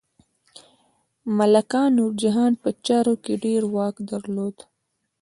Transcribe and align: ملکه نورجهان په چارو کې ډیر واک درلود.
ملکه 1.37 1.81
نورجهان 1.97 2.51
په 2.61 2.69
چارو 2.85 3.15
کې 3.23 3.33
ډیر 3.45 3.61
واک 3.75 3.95
درلود. 4.09 4.55